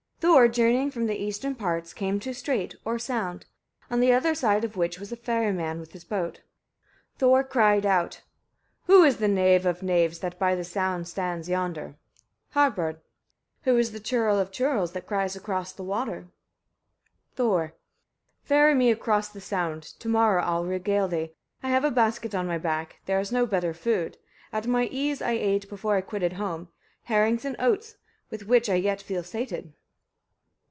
[0.23, 3.47] Thor journeying from the eastern parts came to a strait or sound,
[3.89, 6.41] on the other side of which was a ferryman with his boat.
[7.17, 8.21] Thor cried out:
[8.85, 8.97] 1.
[8.97, 11.95] Who is the knave of knaves, that by the sound stands yonder?
[12.51, 12.97] Harbard.
[13.65, 13.71] 2.
[13.71, 16.27] Who is the churl of churls, that cries across the water?
[17.35, 17.73] Thor.
[18.45, 18.47] 3.
[18.47, 21.31] Ferry me across the sound, to morrow I'll regale thee.
[21.63, 24.17] I have a basket on my back: there is no better food:
[24.53, 26.69] at my ease I ate, before I quitted home,
[27.05, 27.97] herrings and oats,
[28.29, 29.73] with which I yet feel sated.